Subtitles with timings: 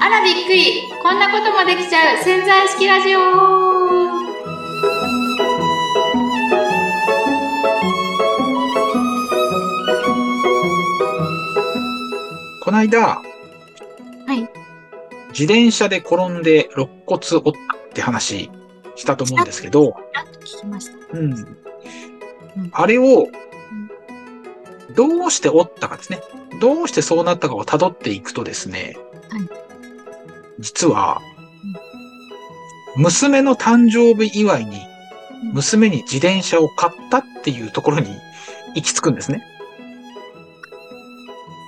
[0.00, 3.18] あらびっくりこんなこともできちゃう潜在意識ラジオ
[12.62, 13.22] この間、は
[14.28, 14.40] い。
[15.30, 18.50] 自転車で転んで肋骨折ったって話
[18.94, 19.96] したと思うんですけど。
[21.12, 21.56] うんん。
[22.72, 23.28] あれを、
[24.94, 26.20] どうして折ったかですね。
[26.60, 28.96] どうしてそうなったかを辿っていくとですね、
[29.30, 29.48] はい
[30.60, 31.20] 実は、
[32.96, 34.80] 娘の誕生日祝いに、
[35.52, 38.08] 娘に自転車を買ったっていうところに
[38.74, 39.40] 行き着くんですね。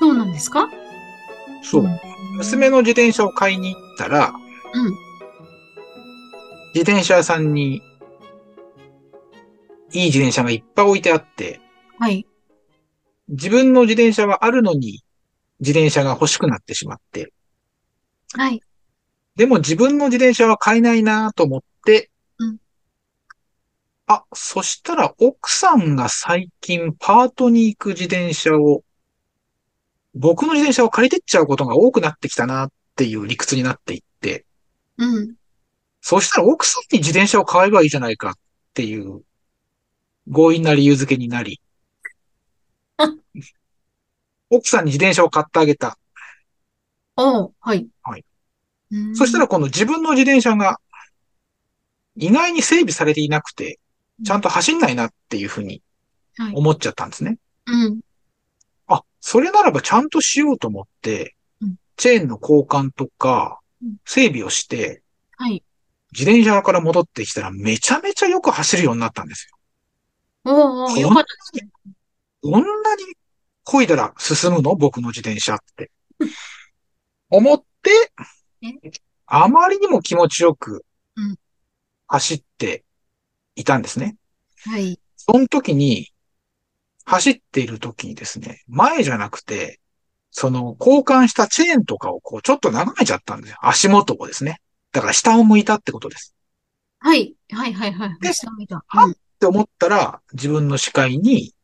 [0.00, 0.69] そうなんですか？
[1.62, 1.84] そう。
[1.84, 2.00] ん
[2.37, 4.33] 娘の自転車を買いに行ったら、
[4.75, 4.91] うん。
[6.75, 7.83] 自転車屋さんに、
[9.92, 11.61] いい自転車がいっぱい置いてあって、
[12.00, 12.27] はい。
[13.30, 15.02] 自分の自転車はあるのに、
[15.61, 17.33] 自転車が欲しくなってしまって、
[18.33, 18.61] はい。
[19.37, 22.59] でも自分の自転車は買えないなと思って、うん
[24.06, 28.83] あ、そしたら奥さんが最近パートに行く自転車を、
[30.15, 34.44] 僕の自転車を借りてっちゃうことが多くなってきたなっていう理屈になっていって、
[34.98, 35.34] うん。
[36.00, 38.34] そしたら奥さんに自転車を買えばいいじゃないかっ
[38.75, 39.22] ていう
[40.27, 41.61] 強引な理由付けになり、
[44.51, 45.98] 奥さんに自転車を買ってあげた。
[47.17, 47.89] おうはい。
[48.03, 48.25] はい。
[48.91, 50.79] うんそしたら、この自分の自転車が
[52.17, 53.78] 意外に整備されていなくて、
[54.25, 55.83] ちゃんと走んないなっていうふうに
[56.37, 56.55] はい。
[56.55, 57.39] 思っちゃったんですね。
[57.67, 58.01] うん。
[58.87, 65.03] あ、それならばちゃんとしようと思ってうん、チェーンの交換とかうん、整備をして、
[65.39, 65.62] はい。
[66.12, 69.56] 自転車から戻ってきたらめちゃめちゃよく走るようになったんですよ。
[70.45, 71.28] おうおうよかったで
[71.59, 71.71] すね。
[72.43, 73.05] こんなに
[73.64, 74.75] 漕いだら進むの？
[74.75, 75.91] 僕の自転車って。
[77.30, 78.12] 思って
[78.62, 78.91] え、
[79.27, 80.84] あまりにも気持ちよく
[81.16, 81.37] うん
[82.09, 82.84] 走って
[83.54, 84.16] いたんですね。
[84.65, 84.98] はい。
[85.16, 86.09] その時に、
[87.04, 89.81] 走っている時にですね、前じゃなくて、
[90.32, 93.56] その交換したチェーンとかをこうちょっと眺めちゃったんですよ。
[93.62, 94.60] 足元をですね。
[94.92, 96.34] だから下を向いたってことです。
[96.98, 97.34] はい。
[97.53, 97.72] はい。
[97.72, 97.92] はい。
[97.92, 98.19] はい。
[98.21, 98.84] で下を見た。
[98.87, 101.54] はって思ったら、自分の視界に、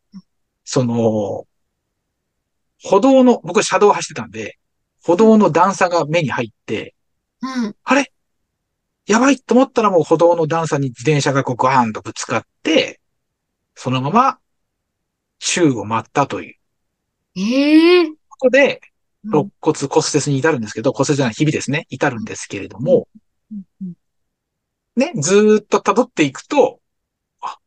[0.65, 1.47] その、
[2.83, 4.59] 歩道の、僕は車道を走ってたんで、
[5.03, 6.95] 歩道の段差が目に入って、
[7.41, 7.65] うん。
[7.65, 7.77] うん。
[7.85, 8.13] あれ？
[9.07, 13.01] やばいと思ったらもう歩道の段差に自転車がこうガーンとぶつかって、
[13.75, 14.39] そのまま
[15.39, 16.55] 宙を舞ったという。
[17.37, 18.81] ええことで、
[19.25, 19.31] うん。
[19.31, 23.07] 肋骨骨折に至るんですけど、骨折じゃない日々ですね、至るんですけれども、
[23.53, 23.93] うん。
[24.97, 26.81] ね、ずーっと辿っていくと、
[27.43, 27.59] あ、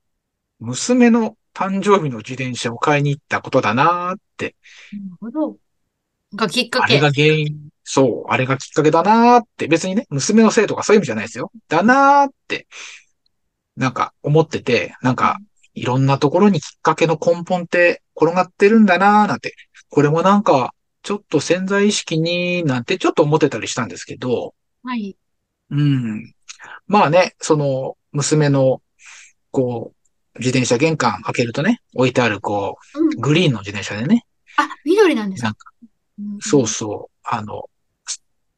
[0.59, 4.55] 娘の誕生日の自転車を買いに行ったことだなーって、
[4.93, 5.57] なるほど。
[6.33, 6.93] がきっかけ。
[6.93, 11.51] あれが原因、そう、あれがきっかけだなーって、別にね、娘のせいとかそういう意味じゃないですよ。
[11.67, 12.67] だなーって、
[13.75, 15.37] なんか思ってて、なんか、
[15.73, 19.53] いろんなところにきっかけの根本って転がってるんだなーなんて、
[19.89, 24.53] これもなんか、ちょっと潜在意識になんてちょっと思ってたりしたんですけど、
[24.83, 25.17] はい。
[25.71, 26.33] うん。
[26.87, 28.81] まあね、その、娘の、
[29.51, 29.98] こう、
[30.39, 33.07] 自転車玄関開けるとね、置いてある、こうん。
[33.07, 33.09] う、。
[33.17, 34.25] グリーンの自転車でね、
[34.57, 35.53] あ、緑なんですか？
[36.41, 37.69] そうそう、あの、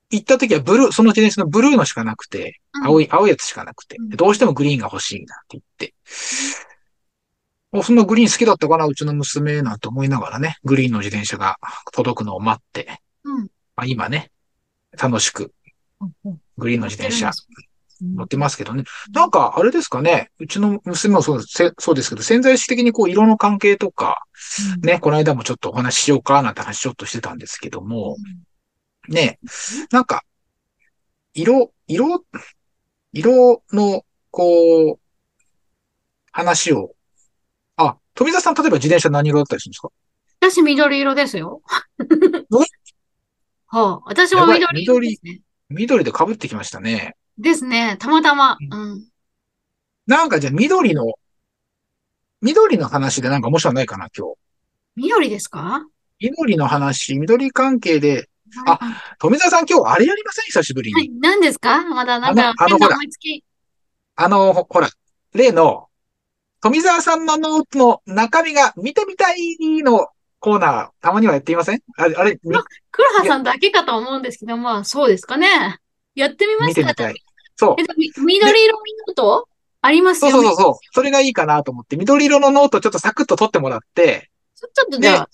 [0.10, 2.86] 行った時はブルー、その自転車のブルーのしかなくて、うん。
[2.86, 3.98] 青い、青いやつしかなくて。
[3.98, 5.94] うん、どうしてもグリーンが欲しいなって言って、
[7.72, 11.58] おそんなグリーン好きだったかな、うちの娘なんて思いながらね、グリーンの自転車が
[11.94, 13.44] 届くのを待って、うん。
[13.76, 14.32] まあ、今ね、
[15.02, 15.54] 楽しく
[16.02, 16.42] うんうん。
[16.58, 17.32] グリーンの自転車
[18.02, 18.84] うん乗ってますけどね。
[19.14, 20.32] なんか、あれですかね。
[20.40, 24.24] うちの娘もそうですせそうですけど、潜在意識的にこう、色の関係とか、
[24.76, 28.18] うんね、この間もちょっとお話ししようかなんて話ちょっとしてたんですけども、
[29.08, 29.40] ね、
[29.92, 30.24] なんか、
[31.34, 32.26] 色、色、
[33.14, 35.00] 色の、こう、
[36.32, 36.96] 話を、
[37.78, 39.90] あ、富澤さん、例えば自転車何色だったりするんですか？
[40.40, 41.62] 私緑色ですよ。
[42.52, 42.60] お
[43.74, 45.42] はあ、私も緑色ね。
[45.70, 47.16] 緑で被ってきましたね。
[47.38, 47.98] ですね。
[48.00, 48.54] たまたま。
[48.54, 49.06] ううん。
[50.08, 51.14] なんかじゃあ緑の、
[52.42, 54.34] 緑の話でなんか面白いのないかな、今日。
[54.96, 55.86] 緑ですか？
[56.20, 58.30] 緑の話、緑関係で、
[58.68, 58.80] あ
[59.20, 60.46] 富澤さん今日あれやりません？
[60.46, 60.94] 久しぶりに。
[60.94, 61.84] はい、何ですか？
[61.86, 62.98] まだなんか、あのあのほら。
[64.16, 64.90] あの、ほほら、
[65.34, 65.88] 例の、
[66.62, 70.08] 富澤さんのノートの中身が見てみたいの
[70.40, 71.80] コーナー、たまにはやっていません？
[71.98, 72.58] あれ、あれ、み
[72.92, 75.80] 黒羽さんだけかと思うんですけど、まあ、そうですかね。
[76.16, 76.82] やってみますか？
[76.82, 77.16] 見てみたい。
[77.56, 77.76] そう
[78.26, 78.78] 緑色
[79.08, 79.48] ノート？
[79.82, 80.34] ありますよね。
[80.34, 80.74] そうそうそう。
[80.94, 85.30] それがいいかなと思って、緑色のノートちょっとサクッと取ってもらって、ちょっとじゃあ、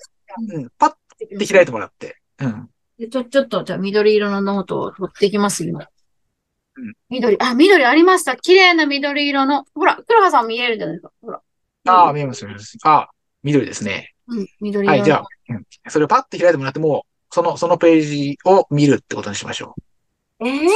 [0.53, 0.93] うん、パッ
[1.37, 2.17] て開いてもらって。
[2.39, 2.69] うん。
[2.97, 5.81] でちょ、ちょっと、じゃあ緑色のノートを取っていきます、今。
[5.81, 8.37] うん緑、あ、緑ありました。
[8.37, 9.65] 綺麗な緑色の。
[9.75, 11.11] ほら、黒羽さん見えるじゃないですか。
[11.21, 11.41] ほら。
[11.85, 12.77] ああ、見えます、見えます。
[12.83, 13.09] ああ、
[13.43, 14.13] 緑ですね。
[14.27, 14.97] うん、緑色の。
[14.99, 19.75] はい、じゃあ、うん、それをパッて開いてもらっても、その、そのページを見るってことにしましょ
[20.39, 20.67] ええ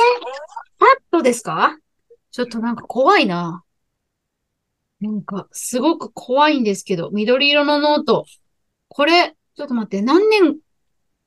[0.79, 1.77] パッとですか？
[2.31, 3.63] ちょっとなんか怖いな。
[4.99, 8.25] なんか、すごく怖いんですけど、緑色のノート。
[8.87, 10.57] これ、ちょっと待って、何年、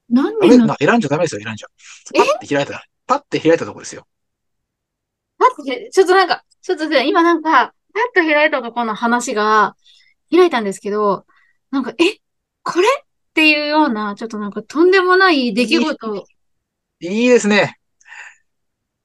[0.08, 1.68] 何年の、な、選んじゃダメですよ、選んじゃ。
[2.14, 2.18] え？
[2.18, 4.06] パッて開いた、パッて開いたとこですよ。
[5.38, 9.76] パッと開いちょっとなんか、ちょっとね今なんか、パッと開いたところの話が、
[10.30, 11.26] 開いたんですけど、
[11.70, 12.20] なんか、え、
[12.62, 12.86] これ？
[12.86, 16.26] っていうような、ちょっとなんかとんでもない出来事
[17.00, 17.78] いいですね。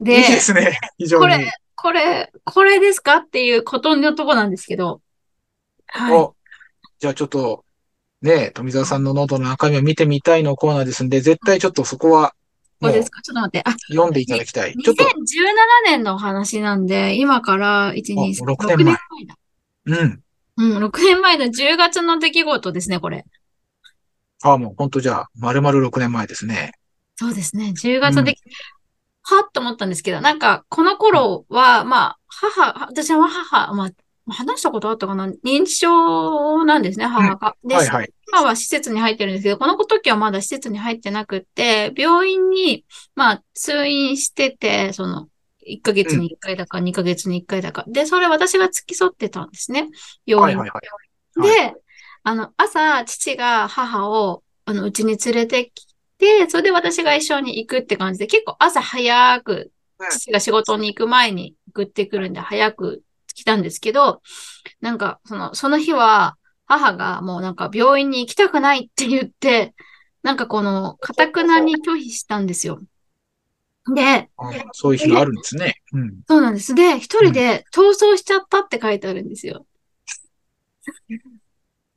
[0.02, 0.80] いいで、ですね。
[0.98, 1.24] 非常に。
[1.24, 5.02] これ、これ、これですかっていうことのとこなんですけど。
[5.88, 6.18] はい。
[6.18, 6.36] お
[7.00, 7.66] じゃあちょっと、
[8.22, 12.34] ね、富澤さんのノートの中身を見てみたいのコーナーですんで、絶対ちょっとそこは、
[12.82, 13.22] もうですか？
[13.22, 13.70] ちょっと待って。
[13.70, 14.74] あ、読んでいただきたい。
[14.74, 15.08] ちょっと、2017
[15.86, 18.96] 年のお話なんで、今から1、2、3、あ6 6年前
[19.26, 19.38] だ。
[19.86, 20.24] うん。
[20.58, 23.26] うん、6年前の10月の出来事ですね、これ。
[24.44, 26.72] ああ、もう本当じゃあ、丸々6年前ですね。
[27.18, 28.40] そうですね、10月の出来、
[29.36, 33.90] はっと思ったんですけど、なんか、この頃は、まあ、母、私は母、まあ、
[34.32, 35.28] 話したことあったかな？
[35.44, 37.56] 認知症なんですね、母が。
[37.64, 38.14] で、はいはい。
[38.32, 42.86] 今は施設に入ってるんですけど、この時はまだ施設に入ってなくって、病院に、
[43.16, 45.30] まあ、通院してて、その、
[45.68, 47.86] 1ヶ月に1回だか、2ヶ月に1回だか。
[47.88, 49.90] で、それ私が付き添ってたんですね。
[50.26, 51.72] 病院にはいはいはい。
[51.74, 51.76] で、
[52.24, 55.88] あの、朝、父が母を、あの、うちに連れてき
[56.20, 63.04] て、それで私が一緒に行くって感じで、結構朝早くうん、父が仕事に行く前に送ってくるんで、早く
[63.36, 64.22] 来たんですけど、
[64.82, 69.74] なんか、その、その日は、母がもうなんか病院に行きたくないって言って、
[70.24, 72.80] なんかこの、かたくなに拒否したんですよ。
[73.94, 75.82] で、あそういう日があるんですね。
[75.94, 76.22] うん。
[76.28, 76.76] そうなんです。
[76.76, 79.66] で、一人で逃走しちゃったって書いてあるんですよ。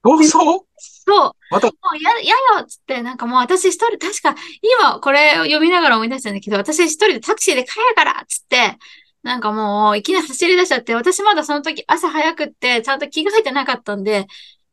[0.02, 0.64] 逃走？
[1.04, 1.32] そう。
[1.50, 4.34] またもうや、やよっつって、なんかもう私一人、確か、
[4.81, 8.78] 今これを読みながら思い出したんだけど、私一人でタクシーで帰るからっつって、
[9.22, 14.26] なんかもういきなり走り出しちゃって、私まだその時朝早くって、ちゃんと着替えてなかったんで、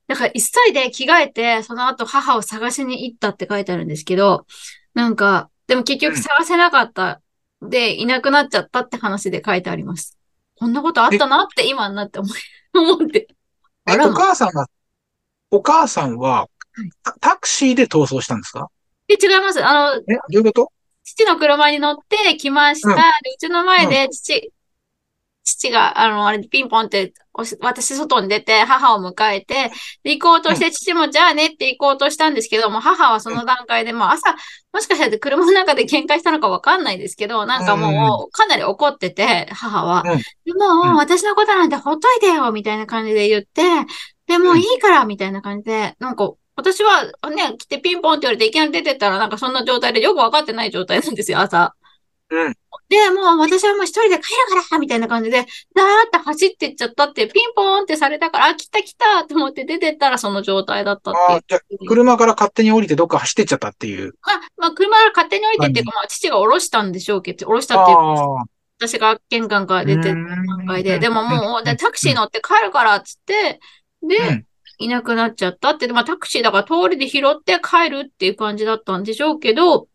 [0.07, 0.39] だから急
[0.69, 4.45] いで着替えて、その後母を探しに行ったって書いてあるんですけど、
[4.93, 7.21] なんか、でも結局探せなかった。
[7.61, 10.17] で、いなくなっちゃったって話で書いてあります。
[10.55, 12.31] こんなことあったなって今になって思い、
[12.73, 13.27] 思って。
[13.87, 14.67] えあらお母さんが、
[15.51, 16.47] お母さんは、
[17.03, 18.69] タタクシーで逃走したんですか？
[19.07, 19.65] で、違います。
[19.65, 20.71] あの、え、どういうこと？
[21.03, 22.89] 父の車に乗って来ました。
[22.89, 22.95] うん。
[22.95, 24.51] で、うちの前で父、
[25.43, 27.13] 父が、あの、あれ、ピンポンって
[27.61, 29.71] 私外に出て、母を迎えて、
[30.03, 34.35] で行こうとして、父もじゃあねって行こうとしたんですけども、母はその段階で、もう朝、
[34.71, 40.03] もしかしたら車の中で喧嘩したのかわかんないですけど、なんかもう、かなり怒ってて、母は。
[40.05, 40.19] うん。
[40.19, 40.95] でも、うん。
[40.97, 43.63] 私のことなんてほっといてよみたいな感じで言って、
[44.29, 51.73] でもういいからみたいな感じで、なんか、私はね、来てピンポンって言われていきなり出てったら、なんかそんな状態でよくわかってない状態なんですよ、朝。
[52.29, 52.53] うん。
[52.89, 55.47] で、もう私はもう一人で帰るからみたいな感じで、ダーっ
[56.11, 61.31] て走ってっちゃったって、ピンポーンってされたから、あ、来た来たと思って出てったらその状態だったっていう。
[61.31, 64.13] ああ、じゃあ、車から勝手に降りてどっか走ってっちゃったっていう。
[64.21, 68.45] あ、まあ、車から勝手に降りてっていうか、まあ、父が降ろしたんでしょうけど、降ろしたっていうか。
[68.81, 73.59] 私が玄関から出てった段階で、でももう、でタクシー乗って帰るからっつって、
[74.03, 74.45] で、うん
[74.81, 79.89] いなくなっちゃったって、まあタクシーだから通りで拾って帰るっていう感じだったんでしょうけど、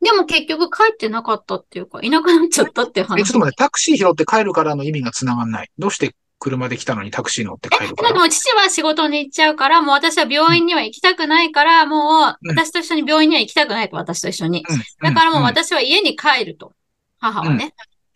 [0.00, 3.30] でも結局帰ってなかったっていうか、いなくなっちゃったっていうえ、ちょ話。
[3.30, 5.70] っと待って、タクシー拾って帰るからの意味が繋がんない。
[5.76, 8.10] どうして車で来たのにタクシー乗って帰るから？
[8.10, 14.64] なんかもう父は仕事に行っちゃうから、もう私は病院には行きたくないから、もううん私と一緒に病院には行きたくないと、私と一緒に。
[14.68, 16.74] うんだからもううん私は家に帰ると。
[17.18, 17.74] 母はね。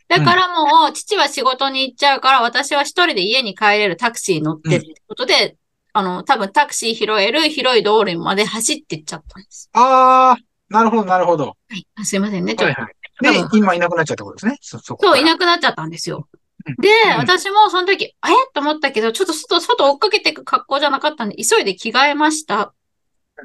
[0.08, 5.56] だからもう父は仕事に行っちゃうから、私は一人で家に帰れるタクシー乗ってってことで、
[5.92, 9.70] あの、多分タクシー拾える広い道路まで走ってっちゃったんです。
[9.72, 11.46] ああ、なるほど、なるほど。
[11.46, 11.86] はい。
[11.94, 12.54] あすいませんね。
[12.54, 12.80] ちょっと。
[12.80, 12.92] はい
[13.22, 13.42] はい。
[13.42, 14.58] で、今いなくなっちゃったことですね。
[14.60, 16.28] そ、そこそう、いなくなっちゃったんですよ。
[16.32, 16.44] うん
[16.78, 18.14] で、うん私もその時、え
[18.54, 22.72] と思ったけど、ちょっと外、外追っかけていく格好じゃなかったんで、急いで着替えました。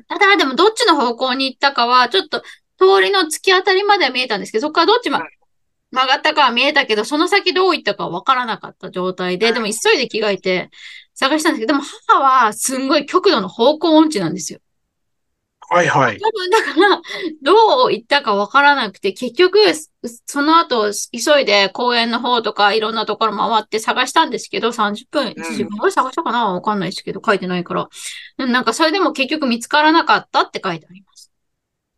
[0.08, 2.42] ただ、でもどっちの方向に行ったかは、ちょっと
[2.78, 5.22] 通りの突き当たりまでは見えたんですけど、そこからどっちま、
[5.92, 10.70] 曲がったかは見えたけど、その先どう行ったかはわからなかった状態で、でも急いで着替えて
[11.14, 14.60] 探したんですけど、でも母はすんごい極度の方向音痴なんですよ。
[15.72, 16.20] はいはい。
[16.20, 17.02] 多分だから、
[17.44, 19.60] どう言ったかわからなくて、結局、
[20.26, 27.88] その後、急いで公園の方とかいろんなところ回って探したんですけど、30分、1時間ぐらい探したかなわかんないですけど、書いてないから。
[28.40, 31.32] うんなんかそれでも結局見つからなかったって書いてあります。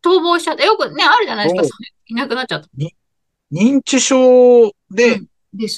[0.04, 0.64] 逃亡しちゃった。
[0.64, 1.78] よくね、あるじゃないですか。
[2.08, 2.68] いなくなっちゃった。
[3.52, 5.20] 認知症で。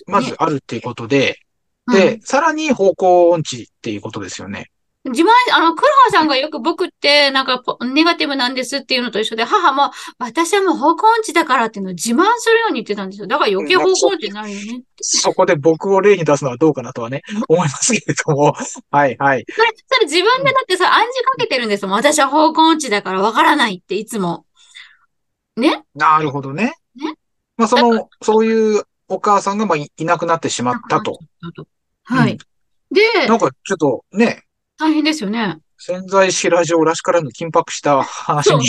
[0.07, 1.45] まずあるっていうことで、うん
[1.93, 4.71] で、さらに方向音痴っていうことですよね。
[5.05, 13.27] 自慢、あの、黒羽さんがよく僕って、なんかポ、ネガティブなんですっていうのと一緒で、母も、私はもう方向音痴だからっていうのを自慢するように言ってたんですよ。
[13.27, 14.83] だから余計方向音痴になるよね。
[15.03, 18.55] そこで僕を例に出すのはどうかなとはね、 思いますけれども。
[18.91, 19.45] はいはい。
[19.47, 21.97] それ、それ自分でだってさ、暗示かけてるんですもん。
[21.97, 24.47] 私は方向音痴だからわからないっていつも。
[25.95, 26.73] なるほどね。
[27.59, 31.19] ねまあその、そういうお母さんがまあいいなくなってしまったと。。
[32.05, 32.33] はい。
[32.33, 32.39] うん
[32.95, 34.45] で、なんかちょっとね、
[34.79, 35.59] 大変ですよね。
[35.79, 38.67] 潜在意識ラジオらしからぬ緊迫した話に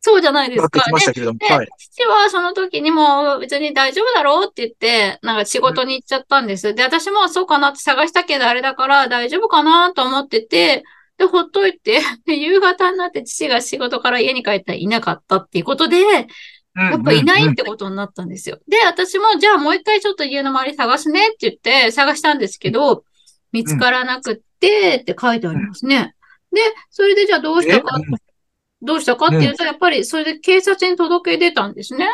[0.00, 0.80] そうじゃないですか。
[0.80, 1.38] きましたけれども。
[1.38, 1.68] ではい。
[1.78, 6.74] 父はその時にも別に大丈夫だろうって言って、なんか仕事に行っちゃったんです。
[6.74, 10.84] で、私もそうかなって探したけどあれだから大丈夫かなと思ってて、
[11.18, 15.98] で、ほっといて、で夕方になって父が仕事から家に帰ったらいなかったっていうことで、
[16.78, 18.58] ややっぱいないってことになったんですよ。
[18.68, 23.04] で、私もじゃあもう一回ちょっと家の周り探すねって言って探したんですけど、
[23.52, 26.14] 見つからなくってって書いてありますね。
[26.52, 27.98] で、それでじゃあどうしたか、
[28.80, 32.06] どうしたかっていうと、やっぱりそれで警察に届け出たんですね。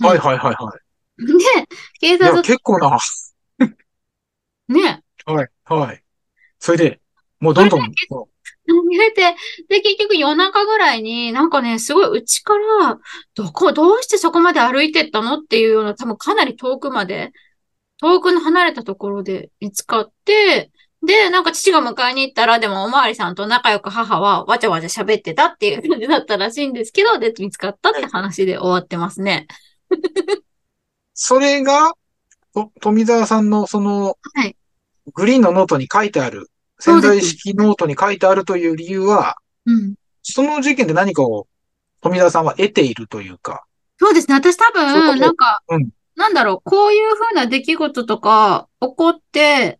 [0.00, 0.72] はいはいはいは
[1.18, 1.66] で、
[2.00, 2.16] 警い。
[2.16, 2.98] いや、察、結構な。
[4.68, 6.02] ね、はいはい。
[6.58, 7.00] それで、
[7.38, 7.92] もうどんどん、
[8.72, 9.36] 入れて、
[9.68, 12.98] で、結局夜中ぐらいに、なんかね、すごいうちから、
[13.34, 15.38] どこ、どうしてそこまで歩いてったの？
[15.38, 17.32] っていうような、多分かなり遠くまで、
[18.00, 20.70] 遠くの離れたところで見つかって、
[21.02, 29.46] で、なんか父が迎えに行ったら、でもおまわりさんと仲良く母はわちゃわちゃ喋ってたっていう感じだったらしいんですけど、で、見つかったって話で終わってますね。
[31.14, 31.92] それが、
[32.52, 34.56] と冨沢さんのそのはい、
[35.14, 36.49] グリーンのノートに書いてある、
[36.80, 39.94] 潜在意識ノートに書いてあるという理由は、うん。
[40.22, 41.46] その事件で何かを
[42.00, 43.64] 冨沢さんは得ているというか、
[44.00, 44.34] そうですね。
[44.34, 45.90] 私多分、なんか、うん。
[46.16, 49.78] なんだろう、こういう風な出来事とか起こって、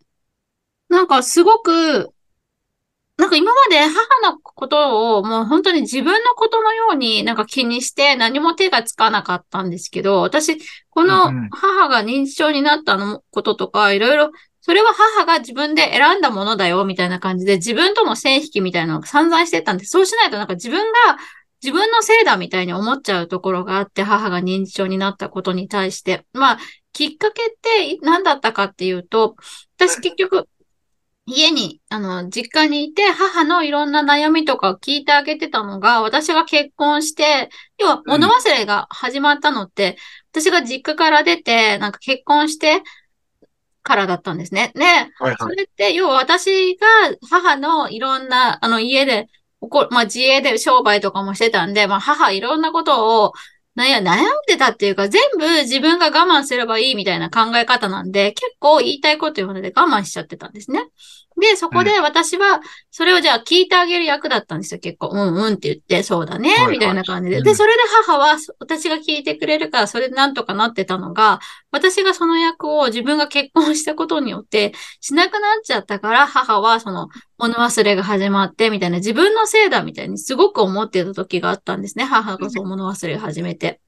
[0.89, 2.11] なんかすごく、
[3.17, 21.17] なんか今まで母のことをもう本当に自分のことのようになんか気にして何も手がつかなかったんですけど、私、この母が認知症になったのこととか、いろいろ、それは母が自分で選んだものだよ、みたいな感じで、自分との線引きみたいなのを散々してたんで、そうしないとなんか自分が
[21.63, 26.25] 自分のせいだみたいに思っちゃうところがあって、母が認知症になったことに対して。
[26.33, 26.59] まあ、
[26.91, 29.35] きっかけって何だったかっていうと、
[29.77, 30.47] 私結局、
[31.27, 39.97] 家に、あの、実家にいて、母のいろんな悩みとかを聞いてあげてたのが、私が結婚して、要は物忘れが始まったのって、
[40.31, 42.81] 私が実家から出て、なんか結婚して
[43.83, 44.71] からだったんですね。
[44.75, 45.35] で、はいはい。
[45.39, 46.87] それって、要は私が
[47.29, 49.27] 母のいろんな、あの家で、
[49.91, 53.33] まあ自営で商売とかもしてたんで、まあ母いろんなことを
[53.77, 60.83] 悩悩んでたっていうか、全部自分が我慢すればいいみたいな考え方なんで、結構言いたいこと言われて我慢しちゃってたんですね。
[61.41, 65.09] で、そこで私は、それをじゃあ聞いてあげる役だったんですよ、結構。
[65.11, 67.41] うんうんって言って、そうだねみたいな感じで。
[67.41, 71.39] で、うんそれで母は、私が聞いてくれるから、それでなんとかなってたのが、
[71.71, 77.07] 私がその役を自分が結婚したことによって、しなくなっちゃったから、母はその
[77.39, 82.03] 物忘れが始まって、みたいな自分のせいだみたいにすごく思ってた時があったんですね。
[82.03, 83.81] 母がそう物忘れを始めて。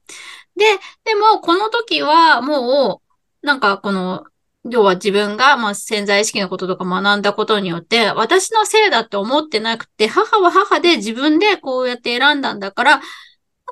[0.55, 0.65] で、
[1.03, 3.01] でもこの時はも
[3.43, 4.23] う、なんかこの、
[4.69, 13.01] 要は自分がまあ潜在意識のこととか学んだことによって、私のせいだって思ってなくて、母は母で自分でこうやって選んだんだから、なん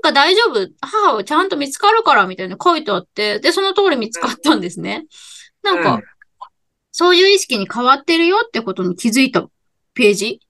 [0.02, 5.06] か大丈夫、母はちゃんと見つかるからみたいな書いてあって、で、その通り見つかったんですね。
[5.64, 6.04] なんか、うん
[6.92, 9.48] そういう意識に変わってるよってことに気づいた
[9.94, 10.42] ページ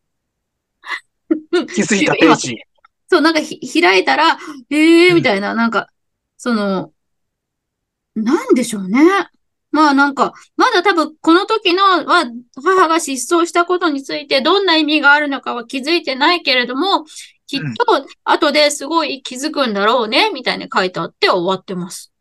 [1.74, 2.58] 気づいたページ。
[3.08, 4.38] そう、なんかひ開いたら、
[4.70, 5.88] ええー、みたいな、なんか、
[6.38, 6.92] その、
[8.16, 9.00] なんでしょうね。
[9.72, 12.26] まあなんか、まだ多分この時のは、
[12.64, 17.06] 母が失踪したことについてどんな意味があるのかは気づいてないけれども、
[17.48, 22.12] きっと後ですごい気づくんだろうね、みたいに書いてあって終わってます。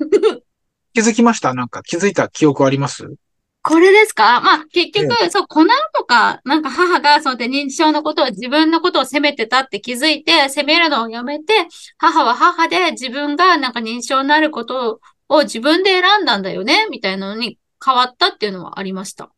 [0.94, 1.54] 気づきました？
[1.54, 3.14] なんか気づいた記憶あります？
[3.62, 4.42] これですか？
[4.42, 19.30] まあ、結局、そう、この後か、なんか母が、そうで認知症のことを自分のことを責めてたって気づいて、責めるのをやめて、母は母で自分がなんか認知症になることを自分で選んだんだよね、みたいなのに変わったっていうのはありました。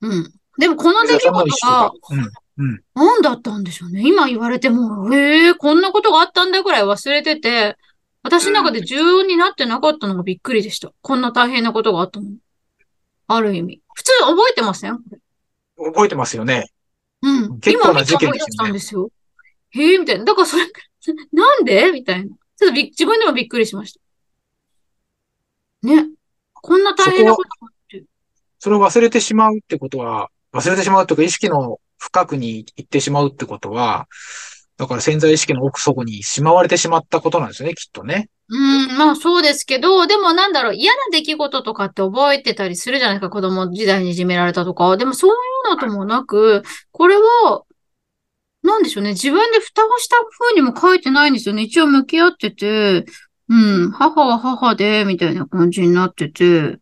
[0.00, 0.32] うん。
[0.58, 1.92] でもこの出来事がが、。
[2.10, 2.30] うん。
[2.58, 2.82] うん。
[2.94, 4.02] 何だったんでしょうね。
[4.04, 7.76] 今言われても、へえ、こんなことがあったんだぐらい忘れてて、
[8.22, 10.92] 私の中で重要になってなかったのがびっくりでした。
[11.02, 12.26] こんな大変なことがあったの。
[13.28, 13.80] ある意味。
[13.94, 14.98] 普通覚えてません？
[15.76, 16.70] 覚えてますよね。
[17.22, 17.60] うん。
[17.60, 19.10] 結構な事件今見て思い出したですよねんですよ。
[19.70, 20.24] へえ、みたいな。
[20.24, 20.64] だからそれ、
[21.32, 21.92] なんで？
[21.92, 22.34] みたいな。
[22.56, 24.00] ちょっとび自分でもびっくりしました。
[25.82, 26.08] ね。
[26.54, 28.04] こんな大変なことがあって。
[28.58, 34.08] それを忘れてしまうってことは、忘れてしまうというか意識の深くに行ってしまうってことは、
[34.76, 38.30] だから潜在意識の奥底にしまわれてしまったことなんですよね、きっとね。
[38.48, 44.96] うん、まあそうですけど、でもなんだろう、嫌な出来事とかって覚えてたりするじゃないですか、子供時代にいじめられたとか。
[44.96, 45.34] でもそうい
[45.66, 47.62] うのともなく、これは、
[48.62, 51.62] なんでしょうね、自分で蓋をした風にも書いてないんですよね。
[51.62, 53.04] 一応向き合ってて、
[53.48, 56.78] うん、母は母で、みたいな感じになってて、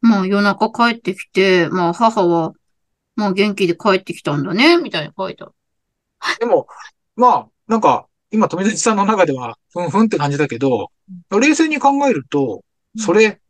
[0.00, 2.52] まあ夜中帰ってきて、まあ母は、
[3.16, 5.52] まあ元気で帰ってきたんだね、みたいに書いてある。
[6.40, 6.66] でも、
[7.16, 10.90] まあ、なんか、今、富崎さんの中では、ふんふんって感じだけど、
[11.30, 12.64] 冷静に考えると、
[12.98, 13.40] それ、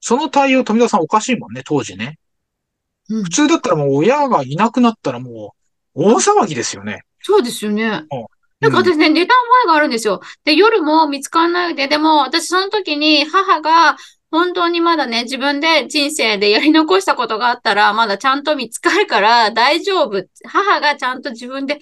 [0.00, 2.18] その対応、富田さんおかしいもんね、当時ね。
[3.08, 5.54] うん普通だったらもう親がいなくなったらも
[5.94, 7.02] う、大騒ぎですよね。
[7.20, 7.84] そうですよね。
[7.84, 8.26] うん
[8.62, 10.20] なんか私ね、寝た覚えがあるんですよ。
[10.44, 13.96] で、夜も見つからないで、でも私その時に母が
[14.30, 20.24] 本当にまだね、自分で人生でやり残したことがあったら、まだちゃんと見つかるから大丈夫。
[20.46, 21.80] 母がちゃんと自分で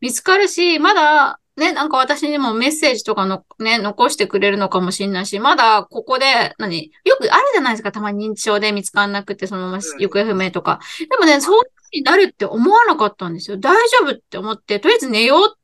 [0.00, 10.78] 見つかるし、まだね、なんか私にもメッセージとかのね、残してくれるのかもしれないし、まだここで、何よくあるじゃないですか、たまに認知症で見つからなくて、そのまま行方不明とか。
[11.10, 13.56] でもね、そういう風になるって思わなかったんですよ。
[13.56, 15.57] 大丈夫って思って、とりあえず寝よう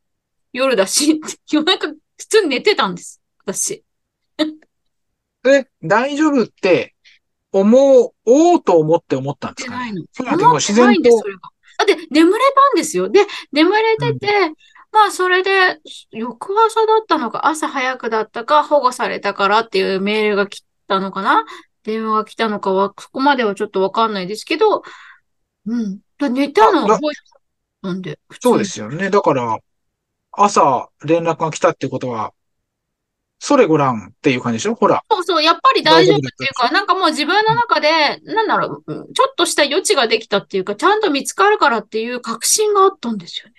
[0.55, 1.21] 夜だし、
[1.53, 3.21] 夜中普通に寝てたんです。
[3.45, 3.85] 私。
[5.43, 6.95] で、大丈夫って、
[7.53, 9.93] 思おうと思って思ったんですかね？
[9.93, 10.55] 寝てないの。
[10.55, 11.41] 自然とないんです、それが。
[11.79, 13.09] だって眠れたんですよ。
[13.09, 14.29] で、眠れてて、
[14.93, 15.81] まあそれで、
[16.13, 21.45] 翌朝だったのか、朝早くだったか、保護されたからっていうメールが来たのかな？
[21.83, 24.83] 電話が来たのかは、そこまではちょっとわかんないですけど、
[25.67, 25.99] うん。
[26.17, 27.21] だ寝たのを覚えて
[27.83, 29.11] たんで、そうですよね。
[29.11, 29.59] だから、
[30.37, 32.33] 朝連絡が来たってことは、
[33.39, 34.75] それごらんっていう感じでしょ？
[34.75, 35.03] ほら。
[35.11, 43.55] そうそう、やっぱり大丈夫っていうか、なんかもう自分の中で、なんだろう、うんちょっとした余地ができたっていうか、ちゃんと見つかるからっていう確信があったんですよね。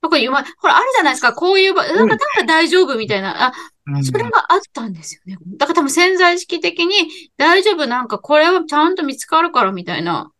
[0.00, 3.52] とかいう、まあ、ほら、あるじゃないですか、こういう場、なんか、なんか大丈夫みたいな、あ、
[3.86, 5.36] うんそれがあったんですよね。
[5.58, 6.94] だから多分潜在意識的に、
[7.36, 10.32] 大丈夫、なんかこれはちゃんと見つかるからみたいな、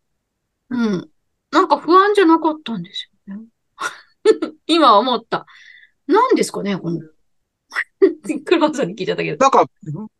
[0.70, 1.08] うん。
[1.50, 3.11] なんか不安じゃなかったんですよね。
[4.66, 5.46] 今思った。
[6.06, 7.00] 何ですかね、この。
[8.44, 9.38] 車さんに聞いちゃったけど。
[9.38, 9.66] なんか、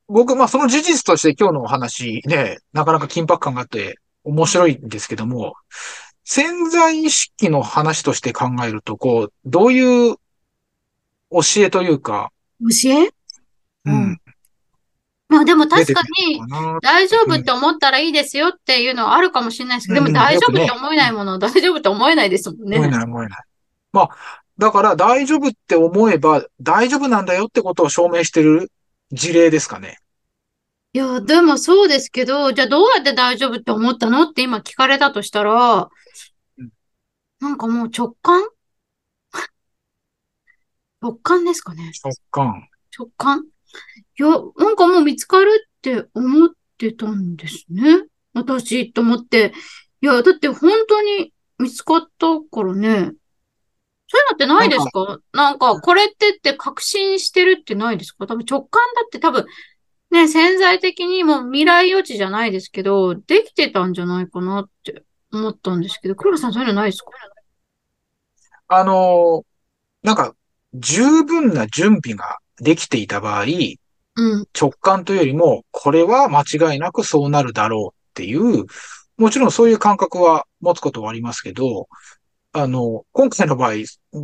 [0.08, 5.54] 僕、まあその事実として今日のお話ね、なかなか緊迫感があって面白いんですけども、
[6.24, 10.16] 潜在意識の話として考えると、こう、どういう
[11.30, 13.06] 教えというか、教え？
[13.06, 13.12] う
[13.86, 14.20] うんん。
[15.28, 16.40] まあでも確かに、
[16.82, 22.76] 大丈夫って思ったらいいですよっていうのはあるかもしれないですけど、うんでも大丈夫って思えないものは大丈夫って思えないですもんね。
[22.76, 23.38] 思えない思えない。
[23.92, 24.10] まあ、
[24.58, 28.70] だから大丈夫って思えば大丈夫なんだよってことを証明してる
[29.10, 29.98] 事例ですかね。
[30.94, 35.88] いや、でもそうですけど、じゃあどうやって大丈夫って思ったのって今聞かれたとしたら
[36.58, 36.70] うん、
[37.40, 38.42] なんかもう直感？
[41.00, 41.92] 直感ですかね。
[42.04, 42.68] 直感。
[42.98, 43.46] 直感？
[44.18, 44.28] いや、
[44.58, 48.04] なんかもう見つかるって思ってたんですね。
[48.34, 49.54] 私、と思って。
[50.02, 53.12] いや、だって本当に見つかったからね。
[54.12, 55.18] そういうのってないですか？
[55.32, 58.26] なんか、これってって確信してるってないですか？
[58.26, 59.46] 多分直感だって多分、
[60.10, 67.10] ね、潜在的にもう未来予知じゃないですけど、できてたんじゃないかなって思ったんですけど、黒田さんそういうのないですか？
[68.68, 69.42] あのー
[70.02, 70.34] なんか、
[70.74, 73.46] 十分な準備ができていた場合、う
[74.40, 74.46] ん。
[74.60, 78.66] 直感というよりも、これは間違いなくそうなるだろうっていう、
[79.16, 81.88] もちろんそういう感覚は持つことはありますけど、
[82.52, 83.74] あの、今回の場合、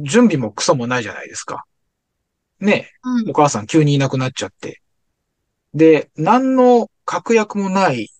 [0.02, 1.64] 準備もクソもないじゃないですか。
[2.60, 3.32] ねうんお。
[3.32, 4.82] 母さん急にいなくなっちゃって。
[5.74, 8.10] で、何の確約もない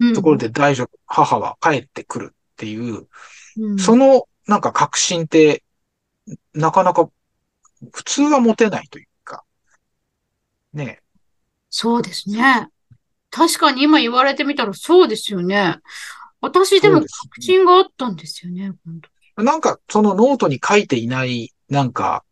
[0.00, 3.06] うんところで大丈夫、母は帰ってくるっていう、
[3.56, 5.62] うんそのなんか確信って、
[6.52, 7.08] なかなか
[7.92, 9.44] 普通は持てないというか。
[10.72, 11.00] ね
[11.70, 12.68] そうですね。
[13.30, 15.78] 確かに今言われてみたらそうですよね。
[16.40, 17.08] 私でも確
[17.40, 18.72] 信があったんですよね。
[18.84, 22.24] 本当なんかそのノートに書いていない、なんか、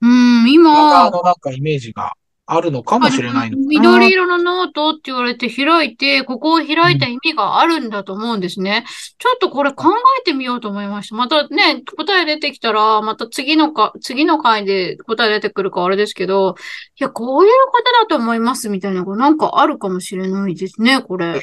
[0.00, 2.12] うん、あ今、のなんかイメージが
[2.48, 3.68] あるのかもしれないのかな。
[3.68, 8.84] 緑色のノートって言われて開いて、ここを開いた意味があるんだと思うんですね。
[9.18, 11.16] ちょっとこれ考えてみようと思いました。
[11.16, 16.54] またね、答え出てきたら、また次のか、次の回で答え出てくるかあれですけど、
[17.00, 21.40] いや、こういう方だと思いますみたいなのがなんかあるかもしれないですね、これ。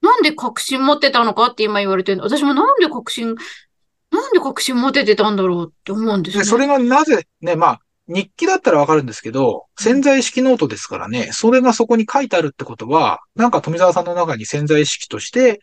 [0.00, 3.34] なんで確信持ってたのかって今言われてる私もなんで確信、
[4.10, 6.44] なんで確信持ててたんだろうって思うんですで、ね。
[6.44, 15.60] それがなぜ、ね、まあ、日記だったらわかるんですけど、潜在意識ノートですからね、それがそこに書いてあるってことは、なんか冨沢さんの中に潜在意識として、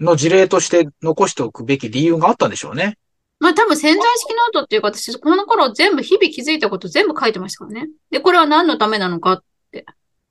[0.00, 2.98] の事例として残しておくべき理由があったんでしょうね。
[3.40, 7.88] まあ多分潜在意識ノートっていうか、私、この頃全部日々気づいたこと全部書いてましたからね。
[8.10, 9.32] で、これは何のためなのか。
[9.32, 9.42] あ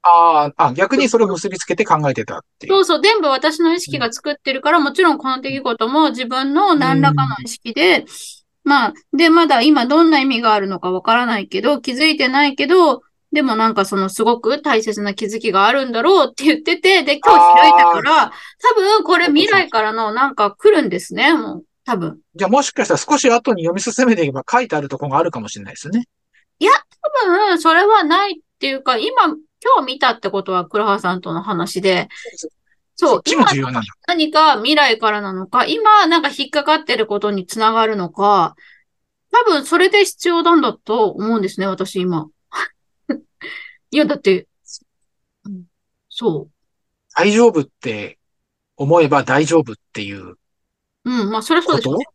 [0.03, 2.73] あ、あ、逆にそれを結びつけて考えてたっていう。
[2.73, 8.05] そうそう、全部私の意識が作ってるから、もちろんこの出来事も自分の何らかの意識で、
[8.63, 21.63] まあ、で、まだ今どんな意味があるのかわからないけど、気づいてないけど、でもなんかそのすごく大切な気づきがあるんだろうって言ってて、で、今日開いたから、多分これ未来からのなんか来るんですね、もう。
[21.85, 22.19] 多分。
[22.35, 26.05] じゃあもしかしたら少し後に読み進めていけば書いてあるところがあるかもしれないですよね。
[27.23, 32.09] 多分、それはないっていうか、今、今日見たってことは黒羽さんとの話で、
[32.95, 33.87] そう今重要なんだ。
[34.07, 38.55] 何か未来からなのか、今なんか引っかかってることにつながるのか、
[39.31, 42.27] 多分それで必要なんだと思うんですね、私今。
[43.91, 44.47] いや、だって、
[45.45, 45.63] うん
[46.09, 46.49] そ
[47.15, 48.19] 大丈夫って
[48.77, 50.37] 思えば大丈夫っていうう。
[51.05, 52.05] うん、まあ、それはそうですよね。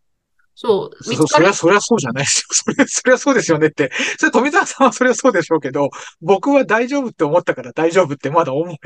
[0.58, 1.52] そう、見つかるそそりゃ、。
[1.52, 2.46] そりゃそうじゃないですよ。
[2.74, 3.92] それ、そりゃそうですよねって。
[4.18, 5.90] それ、富澤さんはそりゃそうでしょうけど、
[6.22, 8.76] 僕は大丈夫って思ったから大丈夫ってまだ思え。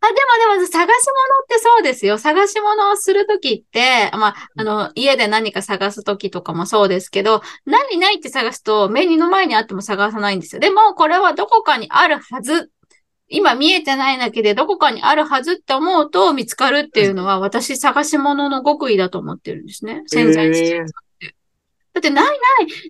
[0.00, 0.14] あ、で
[0.52, 0.94] もでも、探し物っ
[1.48, 2.16] てそうですよ。
[2.16, 10.60] 探し物をするときって、まあ、あの、家で何か探すときとかもそうですけど、何ないって探すと、目の前にあっても探さないんですよ。
[10.60, 12.70] でも、これはどこかにあるはず。
[13.28, 20.02] 今見えてないだけでどこかにあるはずって思うと見つかるっていうのは、私探し物の極意だと思ってるんですね。
[20.06, 20.70] 潜在意識。
[20.70, 20.86] へー
[21.94, 22.36] だって、ないない、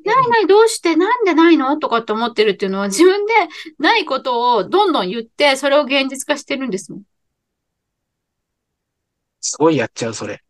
[0.04, 1.78] ないない、どうして、なんでないの？
[1.78, 3.32] とかって思ってるっていうのは、自分で
[3.78, 7.02] ないことをどんどん言って、それを現実化してるんですもん。
[9.40, 10.42] すごいやっちゃう、それ。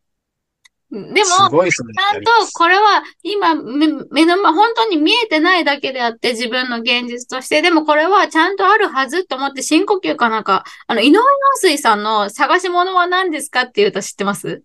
[0.91, 2.31] でも、ちゃんと。
[2.53, 11.21] これは今目目の前、本当に見えてないだけであって自分の現実として、でもこれはちゃんとあるはずと思って深呼吸かなんか、あの、井上陽
[11.57, 14.63] 水さんの探し物は何ですかっていう歌知ってます？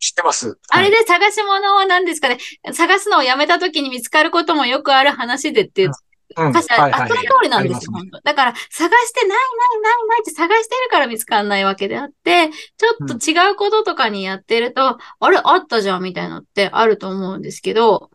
[0.00, 0.58] 知ってます。
[0.68, 2.38] あれで、で探し物は何ですかね？
[2.72, 5.92] 探すのをやめた時に見つかることもよくある話でっていう
[6.36, 9.38] うん、歌詞ああ、はいはいその通りなんですよ、あり本当だから、探してないない
[9.82, 18.10] ないないって探してるから見つかんないわけであって、ちょっと違うこととかにやってると、あれ、あったじゃんみたいなのってあると思うんですけど、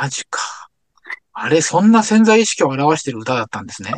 [0.00, 0.40] マジか。
[1.32, 3.92] あれ、そんな潜在意識を表してる歌だったんですね。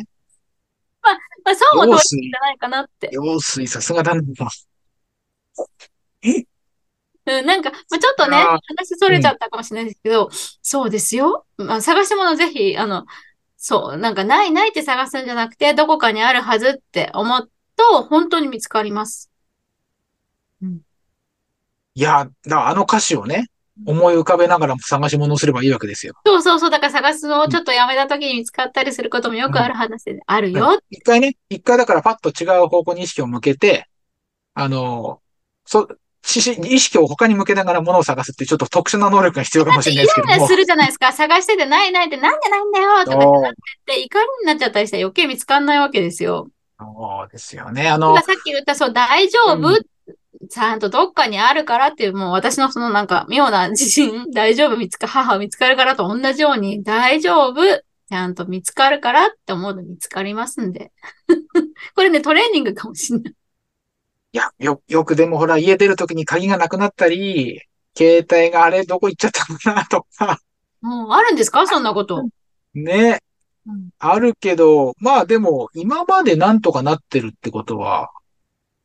[1.02, 3.08] まあ、そうも通り陽水じゃないかなって。
[3.12, 4.22] 陽水、さすがだな。
[7.38, 8.60] うん、なんか、まあ、ちょっとね、話
[8.98, 10.28] それちゃったかもしれないですけど、
[10.62, 11.46] そうですよ。
[11.56, 13.04] まあ、探し物ぜひ、あの、
[13.56, 19.30] そう、なんかないないって探すんじゃなくて、どこかにあるはずって思うと、本当に見つかります。
[21.94, 23.46] いや、だあの歌詞をね、
[23.86, 26.14] 思い浮かべながらも探し物をすればいいわけですよ。
[26.24, 30.78] そうそうそう、だから探すのをちょっとやめた時に見つかったりすることもよくある話で、あるよ。
[30.90, 33.86] 一回ね、一回だからパッと違う方向に意識を向けて、
[34.54, 35.20] あの、
[35.64, 35.88] そ、
[36.22, 40.56] 意識を他に向けながら物を探すってちょっと特殊な能力が必要かもしれないですけどもイライラす。
[40.56, 41.12] るじゃないですか。
[41.12, 43.52] 探しててないないってなんでないんだよとかってなっ
[43.87, 46.48] て怒りになっちゃったりして余計見つかんないわけですよ。
[46.78, 47.88] そうですよね。
[47.88, 49.78] あのさっき言った、そう、大丈夫、うん
[50.48, 60.92] ちゃんとどっかにあるからっていう、もう私のそのなんか妙な自信、大丈夫見つか、母見つかるからと同じように、大丈夫、ちゃんと見つかるからって思うの見つかりますんで。
[61.94, 63.35] これね、トレーニングかもしんない。
[64.32, 67.60] いや、よ、よくでもほら、家出るときに鍵がなくなったり、
[67.96, 70.38] 携帯があれ、どこ行っちゃったのかなとか、
[70.80, 71.66] もうあるんですか？
[71.66, 72.22] そんなこと。
[72.74, 73.20] ね、
[73.66, 78.10] うんあるけど、まあでも、今までなんとかなってるってことは、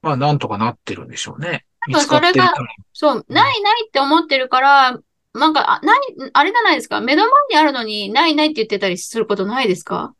[0.01, 1.65] まあなんとかなってるんでしょうね。
[1.88, 2.53] 見つかってるから。
[2.93, 4.99] そう、ないないって思ってるから、
[5.34, 5.99] なんか、あ、ない、
[6.34, 6.99] あれじゃないですか？
[7.01, 10.13] 目の前にあるのに、ないないって言ってたりすることないですか？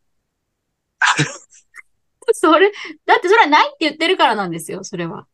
[2.34, 2.72] それ、
[3.06, 5.28] だってそれはないって言ってるからなんですよ、それは。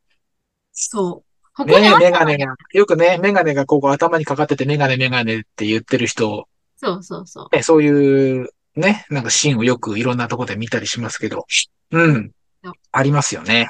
[0.71, 1.31] そう。
[1.53, 7.55] ここにねメガネが、よくね、メガネがここ頭にかかっててメガネメガネって言ってる人、そうそうそう。
[7.55, 11.45] ね、そういうね、なんかシーンをよくいろんなところで見たりしますけど、
[11.91, 12.31] うん
[12.63, 12.73] そう。
[12.91, 13.69] ありますよね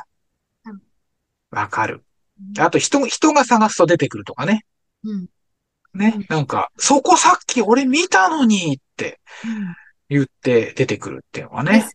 [0.65, 0.79] うん。
[1.49, 2.03] わかる。
[2.60, 4.65] あと人、人が探すと出てくるとかね。
[5.03, 5.27] うん。
[5.93, 9.19] ね、なんか、そこさっき俺見たのにって
[10.10, 11.81] 言って出てくるっていうのはでね。
[11.81, 11.93] すね。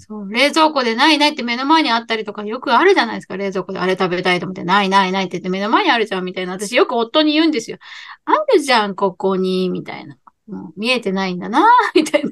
[0.00, 3.36] そう、冷蔵庫でないないって目の前にあったりとかよくあるじゃないですか。
[3.36, 6.52] 冷蔵庫であれ食べたいと思って、ないないないって言って目の前にあるじゃんみたいな。
[6.52, 7.78] 私よく夫に言うんですよ。
[8.24, 10.16] あるじゃん、ここに、みたいな。
[10.48, 12.30] もう見えてないんだな、みたいな。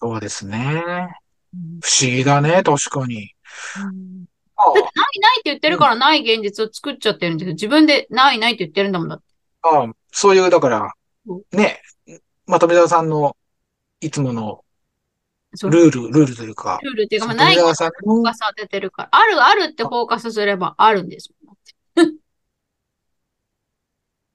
[0.00, 0.82] そうですね。
[1.54, 3.34] うん不思議だね、確かに。
[3.80, 4.24] うん
[4.60, 7.54] あだってないないって言ってるからない現実を作っちゃってるんですよ。
[7.54, 9.24] 自分でないないって言ってるんだもんだって。
[9.62, 10.92] あ、あそういう、だから
[11.26, 11.80] うん、ね、
[12.46, 13.36] まあ、富澤さんの
[14.00, 14.64] いつもの
[15.52, 19.08] ルール、ルールというか、ルールっていうか、まあ、富ないこと澤さんのフォーカス当ててるから。
[19.12, 21.56] あるあるってフォーカスすればあるんですもん。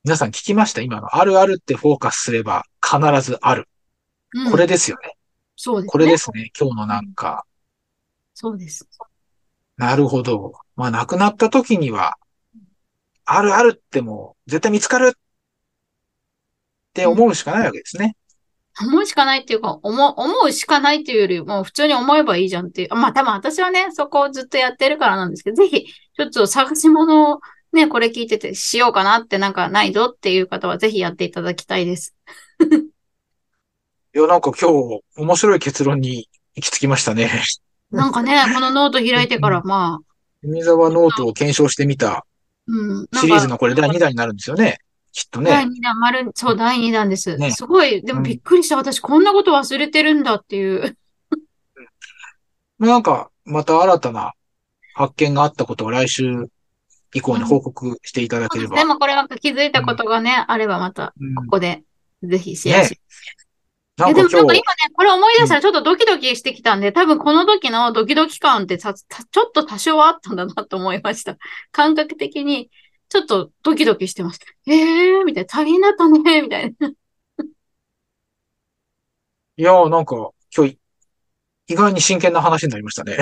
[0.04, 0.82] 皆さん聞きました？
[0.82, 1.16] 今の。
[1.16, 3.70] あるあるってフォーカスすれば必ずある。
[4.36, 5.16] うんこれですよね。
[5.56, 5.90] そうですね。
[5.92, 6.52] これですね。
[6.60, 7.46] 今日のなんか。
[8.34, 8.90] そうです。
[9.78, 10.54] なるほど。
[10.76, 12.18] まあ、亡くなった時には、
[13.26, 15.20] あるあるってもう絶対見つかるっ
[16.94, 18.16] て思うしかないわけですね。
[18.82, 22.96] 思うしかないっていうか、思う、思うしかないっていうより、もう普通に思えばいいじゃんっていう。
[22.96, 27.40] まあ多分私はね、そこをずっとやってるからなんですけど、ぜひ、ちょっと探し物を
[27.72, 32.16] ね、これ聞いててしようかなってなんかないぞっていう方はぜひやっていただきたいです。
[34.16, 37.32] いや、なんか今日面白い結論に行き着きましたね。
[37.92, 42.26] なんかね、このノート開いてから、まあ、冨沢ノートを検証してみた
[43.14, 44.36] シリーズか、のこれ第2弾になるん。
[44.36, 44.78] ですよね。
[45.14, 45.72] きっと第ね。
[45.80, 47.38] 2弾、丸、そう、第2弾です。
[47.38, 48.76] ねすごい、でもびっくりした。
[48.76, 50.98] 私、こんなこと忘れてるんだっていう。
[52.80, 54.34] なんか、また新たな
[54.96, 56.50] 発見があったことを来週
[57.14, 58.76] 以降に報告していただければ。
[58.76, 61.84] でもこれなんか気づいたことがね、あればまた、うんここで、
[62.24, 64.62] ぜひシェアしねでもなんか今ね、、
[64.96, 68.96] これ思い出したらちょっとドキドキしてきたんで、多分この時のドキドキ感ってちょっ
[69.54, 71.38] と多少はあったんだなと思いました。
[71.72, 72.72] 感覚的に、
[73.14, 74.48] ちょっとドキドキしてました。
[74.66, 76.90] えー、みたいな、大変だったね、みたいな。
[76.90, 76.96] い
[79.62, 80.80] やーなんか今日
[81.68, 83.18] 意外に真剣な話になりましたね。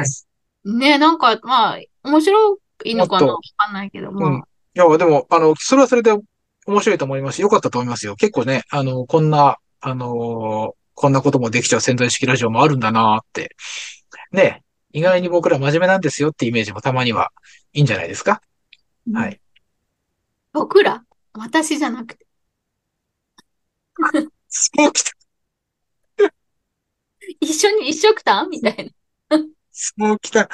[0.63, 4.41] ね、なんか、まあ、面白いのかなわかんないけど、まあ、うんい
[4.75, 6.17] や、でも、あの、それはそれで
[6.65, 8.15] 面白いと思いますし、良かったと思いますよ。
[8.15, 13.55] 結構ね、あの、こんな、あのーこんなこともできちゃう潜在式ラジオもあるんだなーって。
[14.31, 17.31] ね、意外に僕ら真面目なんですよってイメージもたまには
[17.73, 18.41] いいんじゃないですか？
[19.13, 19.41] はい。
[20.53, 22.25] 僕ら私じゃなくて、
[24.49, 25.11] そうきた、
[27.39, 28.43] 一緒に一緒くた？
[28.43, 28.93] んみたい
[29.29, 29.39] な。
[29.71, 30.49] そうきた。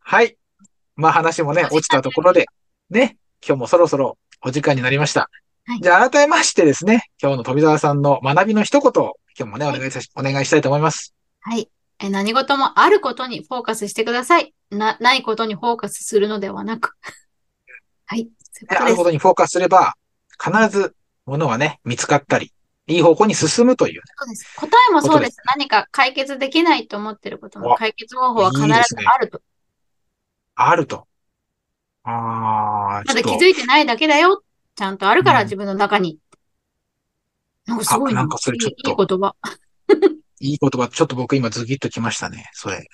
[0.00, 0.36] はい。
[0.96, 2.46] まあ話もね、落ちたところで、
[2.90, 5.20] ね、今日もそろそろお時間になりました。
[5.66, 11.14] はいじゃあ改めましてですね、今日の富澤さんの学びの一言を今日もね、お願いさし、お願いしたいと思います。
[11.40, 11.70] はい。
[12.00, 14.54] え何事もあることにフォーカスしてください。
[14.70, 16.96] な、ないことにフォーカスするのではなく。
[18.06, 18.28] はい。
[18.68, 19.94] あることにフォーカスすれば、
[20.42, 20.94] 必ず
[21.26, 22.52] 物はね、見つかったり、
[22.86, 24.00] いい方向に進むというね。
[24.16, 24.56] そうです。
[24.56, 25.38] 答えもそうです。
[25.46, 29.40] 何か解決できないと思ってることのお解決方法は必ずいいですねあると。
[30.54, 31.06] あると。
[32.04, 34.42] ああ、まだ気づいてないだけだよ。
[34.76, 36.18] ちゃんとあるから、うん自分の中に。
[37.66, 39.34] なんかすごいあなんかそれちょっといいいい言葉。
[40.40, 42.86] いい言葉、ちょっと僕今ズキッときましたね、それ。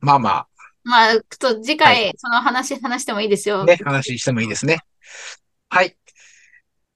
[0.00, 0.46] まあま
[0.88, 3.60] まあ、ちょっと次は回、その話、話してもいいですよ。
[3.60, 4.80] あ、ね、話してもいいですね。
[5.68, 5.96] はい。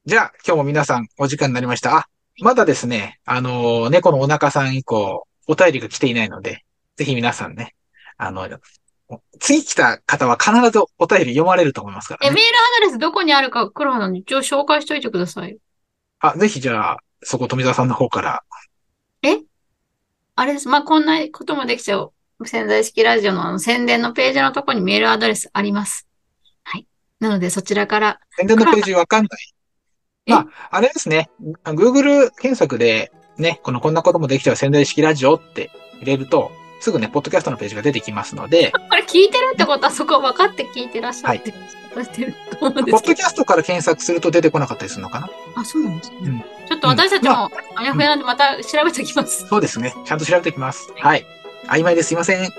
[0.07, 1.97] じゃあ、今日も皆さんお時間になりました。
[1.97, 2.07] あ、
[2.41, 6.65] まだですね、あのー猫のお腹さん以降、お便りが来ていないので、
[6.97, 7.75] ぜひ皆さんね、
[8.17, 8.49] あの、
[9.39, 12.37] 次来た方は必ずお便り読まれると思いますかえ、らね。
[12.37, 15.59] メールアドレスどこにあるか、黒原の一応紹介しといてください。
[16.21, 18.43] あ、ぜひじゃあ、そこ富澤さんの方から。
[20.35, 20.69] あれです。
[20.69, 22.13] まあ、こんなこともできちゃう。
[22.49, 26.07] 潜在意識ラジオのあの宣伝のページのとこにメールアドレスあります。
[26.63, 26.87] はい。
[27.21, 28.21] なので、そちらから。
[28.37, 29.55] 宣伝のページわかんない。
[30.27, 30.33] え？
[30.33, 31.31] まあ、あれですね。
[31.65, 42.93] Google 検索で、ね、このこんなこともできちゃう潜在意識ラジオって入れると、すぐね、ポッドキャストのページが出てきますので、 これ聞いてるってことはそこ分かって聞いてらっしゃって、ると思うんですけど。
[42.93, 45.31] ポッドキャストから検索すると出てこなかったりするのかな？
[45.57, 46.17] あ、そうなんですね。
[46.23, 49.47] うんちょっと私たちも、あやふやなんでまた調べておきます。
[49.47, 49.95] そうですね。
[50.07, 50.91] ちゃんと調べておきます。
[50.97, 51.27] はい。
[51.69, 52.09] 曖昧です。
[52.09, 52.51] すいません。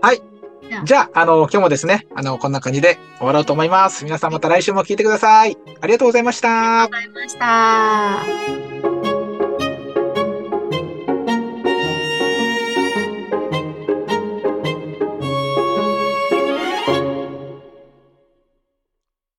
[0.00, 0.22] はい。
[0.84, 4.04] じゃあ、あの、今日もですね、あの、こんな感じで終わろうと思います。
[4.04, 5.56] 皆さんまた来週も聞いてください。
[5.80, 7.36] ありがとうございましたありがとうございまし
[8.64, 8.69] た。